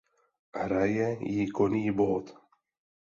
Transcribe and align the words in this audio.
Hraje 0.61 1.07
ji 1.31 1.43
Connie 1.55 1.93
Booth. 1.97 2.31